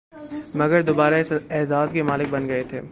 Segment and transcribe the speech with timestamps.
[0.55, 2.79] مگر دوبارہ اس اعزاز کے مالک بن گئے تھے